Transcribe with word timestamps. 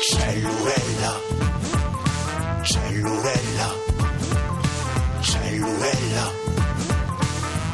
Cellurella, 0.00 1.20
cellurella, 2.62 3.74
cellurella, 5.20 6.32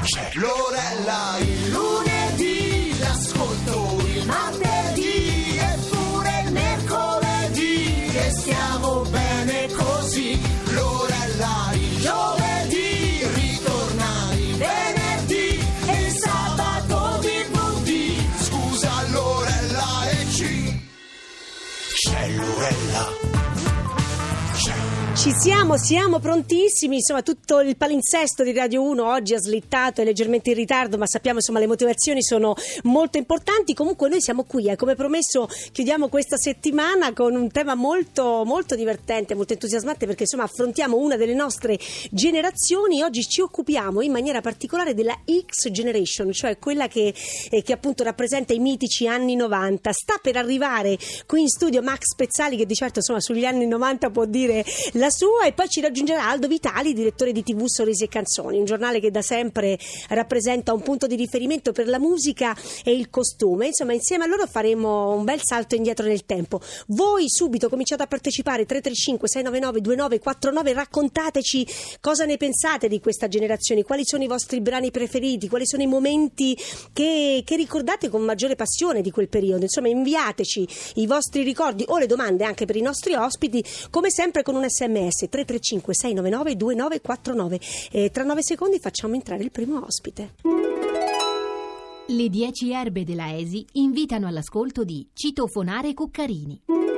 cellurella, 0.02 1.36
il 1.38 1.70
lunedì 1.70 2.98
l'ascolto, 2.98 3.98
il 4.04 4.26
martedì 4.26 4.77
Cellurella. 22.48 23.37
Ci 25.18 25.32
siamo, 25.32 25.76
siamo 25.76 26.20
prontissimi, 26.20 26.96
insomma 26.96 27.22
tutto 27.22 27.60
il 27.60 27.76
palinsesto 27.76 28.44
di 28.44 28.52
Radio 28.52 28.82
1 28.82 29.04
oggi 29.04 29.34
ha 29.34 29.38
slittato, 29.38 30.00
è 30.00 30.04
leggermente 30.04 30.50
in 30.50 30.56
ritardo, 30.56 30.96
ma 30.96 31.06
sappiamo 31.06 31.38
insomma 31.38 31.58
le 31.58 31.66
motivazioni 31.66 32.22
sono 32.22 32.54
molto 32.84 33.18
importanti, 33.18 33.74
comunque 33.74 34.08
noi 34.08 34.20
siamo 34.20 34.44
qui, 34.44 34.68
eh. 34.68 34.76
come 34.76 34.94
promesso 34.94 35.48
chiudiamo 35.72 36.08
questa 36.08 36.36
settimana 36.36 37.12
con 37.12 37.34
un 37.34 37.50
tema 37.50 37.74
molto, 37.74 38.44
molto 38.44 38.76
divertente, 38.76 39.34
molto 39.34 39.54
entusiasmante 39.54 40.06
perché 40.06 40.22
insomma 40.22 40.44
affrontiamo 40.44 40.96
una 40.96 41.16
delle 41.16 41.34
nostre 41.34 41.78
generazioni, 42.10 43.02
oggi 43.02 43.22
ci 43.22 43.40
occupiamo 43.40 44.00
in 44.00 44.12
maniera 44.12 44.40
particolare 44.40 44.94
della 44.94 45.18
X 45.24 45.70
Generation, 45.70 46.32
cioè 46.32 46.58
quella 46.58 46.86
che, 46.86 47.12
eh, 47.50 47.62
che 47.62 47.72
appunto 47.72 48.04
rappresenta 48.04 48.52
i 48.52 48.60
mitici 48.60 49.08
anni 49.08 49.34
90, 49.34 49.90
sta 49.92 50.14
per 50.22 50.36
arrivare 50.36 50.96
qui 51.26 51.40
in 51.40 51.48
studio 51.48 51.82
Max 51.82 52.14
Pezzali 52.14 52.56
che 52.56 52.66
di 52.66 52.74
certo 52.74 52.98
insomma 53.00 53.20
sugli 53.20 53.44
anni 53.44 53.66
90 53.66 54.10
può 54.10 54.24
dire 54.24 54.47
la 54.92 55.10
sua 55.10 55.46
e 55.46 55.52
poi 55.52 55.68
ci 55.68 55.80
raggiungerà 55.80 56.28
Aldo 56.28 56.48
Vitali, 56.48 56.92
direttore 56.92 57.32
di 57.32 57.42
TV 57.42 57.64
Sorrisi 57.66 58.04
e 58.04 58.08
Canzoni, 58.08 58.58
un 58.58 58.64
giornale 58.64 59.00
che 59.00 59.10
da 59.10 59.22
sempre 59.22 59.78
rappresenta 60.08 60.72
un 60.72 60.82
punto 60.82 61.06
di 61.06 61.16
riferimento 61.16 61.72
per 61.72 61.88
la 61.88 61.98
musica 61.98 62.56
e 62.84 62.92
il 62.92 63.10
costume. 63.10 63.66
Insomma, 63.66 63.92
insieme 63.92 64.24
a 64.24 64.26
loro 64.26 64.46
faremo 64.46 65.12
un 65.12 65.24
bel 65.24 65.40
salto 65.42 65.74
indietro 65.74 66.06
nel 66.06 66.24
tempo. 66.24 66.60
Voi 66.88 67.28
subito 67.28 67.68
cominciate 67.68 68.02
a 68.02 68.06
partecipare 68.06 68.64
335 68.64 69.28
699 69.28 69.80
2949, 69.80 70.72
raccontateci 70.72 71.66
cosa 72.00 72.24
ne 72.24 72.36
pensate 72.36 72.88
di 72.88 73.00
questa 73.00 73.28
generazione, 73.28 73.82
quali 73.82 74.02
sono 74.04 74.22
i 74.22 74.26
vostri 74.26 74.60
brani 74.60 74.90
preferiti, 74.90 75.48
quali 75.48 75.66
sono 75.66 75.82
i 75.82 75.86
momenti 75.86 76.56
che, 76.92 77.42
che 77.44 77.56
ricordate 77.56 78.08
con 78.08 78.22
maggiore 78.22 78.56
passione 78.56 79.02
di 79.02 79.10
quel 79.10 79.28
periodo. 79.28 79.62
Insomma, 79.62 79.88
inviateci 79.88 80.68
i 80.96 81.06
vostri 81.06 81.42
ricordi 81.42 81.84
o 81.86 81.98
le 81.98 82.06
domande 82.06 82.44
anche 82.44 82.64
per 82.64 82.76
i 82.76 82.80
nostri 82.80 83.14
ospiti, 83.14 83.64
come 83.90 84.10
sempre 84.10 84.37
con 84.42 84.54
un 84.54 84.68
sms 84.68 85.28
335 85.28 85.94
699 85.94 86.56
2949. 86.56 87.60
E 87.90 88.10
tra 88.10 88.24
nove 88.24 88.42
secondi 88.42 88.78
facciamo 88.78 89.14
entrare 89.14 89.42
il 89.42 89.50
primo 89.50 89.82
ospite. 89.84 90.34
Le 92.10 92.28
10 92.28 92.72
erbe 92.72 93.04
della 93.04 93.36
Esi 93.36 93.66
invitano 93.72 94.26
all'ascolto 94.26 94.82
di 94.82 95.06
Citofonare 95.12 95.92
Cuccarini. 95.92 96.97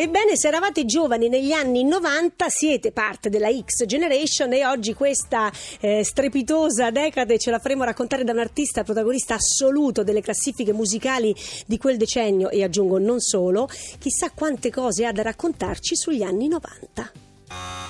Ebbene, 0.00 0.36
se 0.36 0.46
eravate 0.46 0.84
giovani 0.84 1.28
negli 1.28 1.50
anni 1.50 1.82
90 1.82 2.48
siete 2.50 2.92
parte 2.92 3.30
della 3.30 3.50
X 3.50 3.84
Generation 3.84 4.52
e 4.52 4.64
oggi 4.64 4.94
questa 4.94 5.50
eh, 5.80 6.04
strepitosa 6.04 6.92
decade 6.92 7.36
ce 7.36 7.50
la 7.50 7.58
faremo 7.58 7.82
raccontare 7.82 8.22
da 8.22 8.30
un 8.30 8.38
artista 8.38 8.84
protagonista 8.84 9.34
assoluto 9.34 10.04
delle 10.04 10.20
classifiche 10.20 10.72
musicali 10.72 11.34
di 11.66 11.78
quel 11.78 11.96
decennio 11.96 12.48
e 12.48 12.62
aggiungo 12.62 13.00
non 13.00 13.18
solo, 13.18 13.68
chissà 13.98 14.30
quante 14.32 14.70
cose 14.70 15.04
ha 15.04 15.10
da 15.10 15.22
raccontarci 15.22 15.96
sugli 15.96 16.22
anni 16.22 16.46
90. 16.46 17.87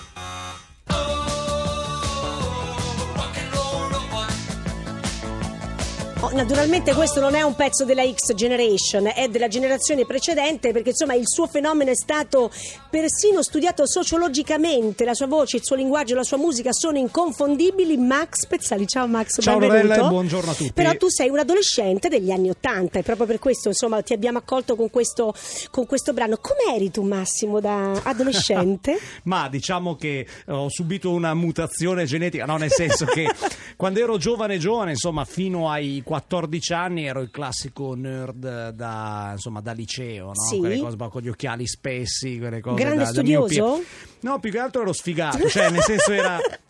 Oh, 6.20 6.32
naturalmente 6.32 6.94
questo 6.94 7.20
non 7.20 7.36
è 7.36 7.42
un 7.42 7.54
pezzo 7.54 7.84
della 7.84 8.02
X 8.04 8.34
Generation, 8.34 9.08
è 9.14 9.28
della 9.28 9.46
generazione 9.46 10.04
precedente 10.04 10.72
perché 10.72 10.88
insomma 10.88 11.14
il 11.14 11.28
suo 11.28 11.46
fenomeno 11.46 11.92
è 11.92 11.94
stato 11.94 12.50
persino 12.90 13.40
studiato 13.40 13.86
sociologicamente, 13.86 15.04
la 15.04 15.14
sua 15.14 15.28
voce, 15.28 15.58
il 15.58 15.64
suo 15.64 15.76
linguaggio, 15.76 16.16
la 16.16 16.24
sua 16.24 16.36
musica 16.36 16.72
sono 16.72 16.98
inconfondibili. 16.98 17.96
Max 17.96 18.46
Pezzali, 18.48 18.88
ciao 18.88 19.06
Max, 19.06 19.40
Ciao 19.40 19.58
benvenuto. 19.58 19.86
Lorella 19.86 20.06
e 20.06 20.10
buongiorno 20.10 20.50
a 20.50 20.54
tutti. 20.54 20.72
Però 20.72 20.92
tu 20.96 21.08
sei 21.08 21.28
un 21.28 21.38
adolescente 21.38 22.08
degli 22.08 22.32
anni 22.32 22.50
Ottanta 22.50 22.98
e 22.98 23.04
proprio 23.04 23.26
per 23.26 23.38
questo 23.38 23.68
insomma 23.68 24.02
ti 24.02 24.12
abbiamo 24.12 24.38
accolto 24.38 24.74
con 24.74 24.90
questo, 24.90 25.32
con 25.70 25.86
questo 25.86 26.12
brano. 26.12 26.38
Com'eri 26.40 26.90
tu 26.90 27.02
Massimo 27.02 27.60
da 27.60 27.92
adolescente? 27.92 28.98
Ma 29.22 29.48
diciamo 29.48 29.94
che 29.94 30.26
ho 30.48 30.68
subito 30.68 31.12
una 31.12 31.32
mutazione 31.34 32.06
genetica, 32.06 32.44
no, 32.44 32.56
nel 32.56 32.72
senso 32.72 33.04
che 33.04 33.30
quando 33.76 34.00
ero 34.00 34.16
giovane 34.16 34.58
giovane, 34.58 34.90
insomma, 34.90 35.24
fino 35.24 35.70
ai 35.70 36.02
14 36.08 36.72
anni 36.72 37.04
ero 37.04 37.20
il 37.20 37.30
classico 37.30 37.94
nerd 37.94 38.70
da, 38.70 39.28
insomma, 39.32 39.60
da 39.60 39.72
liceo, 39.72 40.28
no? 40.28 40.46
Sì. 40.48 40.56
Quelle 40.56 40.78
cose 40.78 40.96
con 40.96 41.20
gli 41.20 41.28
occhiali 41.28 41.66
spessi, 41.66 42.38
quelle 42.38 42.62
cose 42.62 42.80
Grande 42.80 42.96
da, 43.00 43.04
da 43.04 43.10
studioso? 43.10 43.62
miopia. 43.62 43.86
No, 44.20 44.38
più 44.40 44.50
che 44.50 44.58
altro 44.58 44.80
ero 44.80 44.94
sfigato, 44.94 45.46
cioè 45.50 45.68
nel 45.68 45.82
senso 45.82 46.12
era 46.12 46.38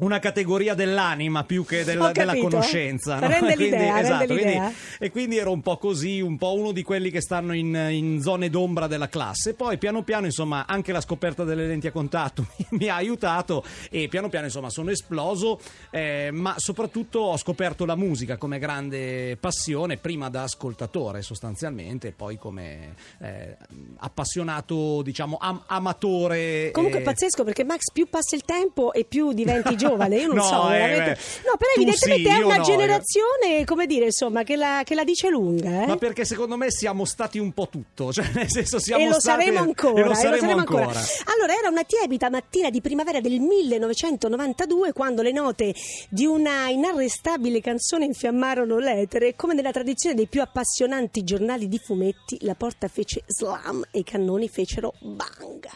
una 0.00 0.18
categoria 0.18 0.74
dell'anima 0.74 1.44
più 1.44 1.64
che 1.64 1.84
del- 1.84 1.98
della 1.98 2.12
capito. 2.12 2.48
conoscenza. 2.48 3.18
no? 3.18 3.26
Rende 3.26 3.54
Quindi- 3.54 3.62
l'idea, 3.64 3.94
rende 3.94 4.00
esatto, 4.00 4.24
quindi- 4.26 4.44
l'idea. 4.44 4.72
e 4.98 5.10
quindi 5.10 5.36
ero 5.38 5.52
un 5.52 5.62
po' 5.62 5.76
così, 5.78 6.20
un 6.20 6.36
po' 6.38 6.54
uno 6.54 6.72
di 6.72 6.82
quelli 6.82 7.10
che 7.10 7.20
stanno 7.20 7.54
in, 7.54 7.74
in 7.90 8.20
zone 8.22 8.50
d'ombra 8.50 8.86
della 8.86 9.08
classe. 9.08 9.54
Poi 9.54 9.78
piano 9.78 10.02
piano, 10.02 10.26
insomma, 10.26 10.66
anche 10.66 10.92
la 10.92 11.00
scoperta 11.00 11.44
delle 11.44 11.66
lenti 11.66 11.86
a 11.86 11.92
contatto 11.92 12.46
mi 12.70 12.88
ha 12.88 12.94
aiutato 12.96 13.64
e 13.90 14.08
piano 14.08 14.28
piano, 14.28 14.46
insomma, 14.46 14.70
sono 14.70 14.90
esploso, 14.90 15.60
eh, 15.90 16.30
ma 16.32 16.54
soprattutto 16.58 17.20
ho 17.20 17.36
scoperto 17.36 17.84
la 17.84 17.96
musica 17.96 18.36
come 18.36 18.58
grande 18.58 19.36
passione, 19.38 19.96
prima 19.96 20.28
da 20.30 20.42
ascoltatore 20.42 21.22
sostanzialmente, 21.22 22.08
e 22.08 22.12
poi 22.12 22.38
come 22.38 22.94
eh, 23.20 23.56
appassionato, 23.98 25.02
diciamo, 25.02 25.36
am- 25.40 25.62
amatore. 25.66 26.70
Comunque 26.72 26.98
è 26.98 27.02
eh, 27.02 27.04
pazzesco 27.04 27.44
perché 27.44 27.64
Max 27.64 27.90
più 27.92 28.08
passa 28.08 28.34
il 28.36 28.42
tempo 28.42 28.92
e 28.92 29.04
più 29.04 29.32
diventi 29.32 29.76
giovane. 29.78 29.89
Io 30.16 30.26
non 30.26 30.36
No, 30.36 30.42
so, 30.42 30.70
eh, 30.70 30.78
veramente. 30.78 31.20
No, 31.44 31.56
però 31.56 31.70
evidentemente 31.76 32.30
sì, 32.30 32.36
è 32.36 32.42
una 32.42 32.56
no, 32.56 32.62
generazione, 32.62 33.64
come 33.64 33.86
dire, 33.86 34.06
insomma, 34.06 34.42
che 34.42 34.56
la, 34.56 34.82
che 34.84 34.94
la 34.94 35.04
dice 35.04 35.28
lunga. 35.28 35.82
Eh? 35.82 35.86
Ma 35.86 35.96
perché 35.96 36.24
secondo 36.24 36.56
me 36.56 36.70
siamo 36.70 37.04
stati 37.04 37.38
un 37.38 37.52
po' 37.52 37.68
tutto, 37.68 38.12
cioè 38.12 38.28
nel 38.34 38.50
senso 38.50 38.78
siamo 38.78 39.04
e 39.04 39.08
lo 39.08 39.20
stati 39.20 39.42
saremo 39.42 39.60
ancora, 39.60 40.00
e 40.00 40.04
lo 40.04 40.14
saremo 40.14 40.52
ancora. 40.52 41.00
Allora, 41.34 41.56
era 41.58 41.68
una 41.68 41.84
tiepida 41.84 42.30
mattina 42.30 42.70
di 42.70 42.80
primavera 42.80 43.20
del 43.20 43.40
1992 43.40 44.92
quando 44.92 45.22
le 45.22 45.32
note 45.32 45.74
di 46.08 46.26
una 46.26 46.68
inarrestabile 46.68 47.60
canzone 47.60 48.04
infiammarono 48.04 48.78
l'etere 48.78 49.28
e 49.28 49.36
come 49.36 49.54
nella 49.54 49.72
tradizione 49.72 50.14
dei 50.14 50.26
più 50.26 50.40
appassionanti 50.40 51.24
giornali 51.24 51.68
di 51.68 51.78
fumetti, 51.78 52.38
la 52.40 52.54
porta 52.54 52.88
fece 52.88 53.22
slam 53.26 53.84
e 53.90 54.00
i 54.00 54.04
cannoni 54.04 54.48
fecero 54.48 54.94
bang. 55.00 55.68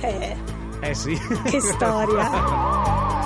Eh, 0.00 0.65
Eh 0.88 0.94
sì. 0.94 1.18
che 1.50 1.60
storia! 1.60 3.24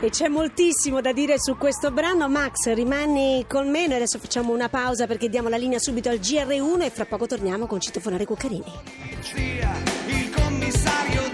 E 0.00 0.10
c'è 0.10 0.28
moltissimo 0.28 1.00
da 1.00 1.12
dire 1.12 1.40
su 1.40 1.56
questo 1.56 1.90
brano. 1.90 2.28
Max, 2.28 2.72
rimani 2.72 3.44
con 3.48 3.68
me. 3.68 3.88
Noi 3.88 3.96
adesso 3.96 4.20
facciamo 4.20 4.52
una 4.52 4.68
pausa 4.68 5.08
perché 5.08 5.28
diamo 5.28 5.48
la 5.48 5.56
linea 5.56 5.80
subito 5.80 6.08
al 6.08 6.18
GR1 6.18 6.82
e 6.82 6.90
fra 6.90 7.04
poco 7.04 7.26
torniamo 7.26 7.66
con 7.66 7.80
Citofonare 7.80 8.24
Cuccarini. 8.24 8.72
Il 10.06 10.30
commissario 10.30 11.27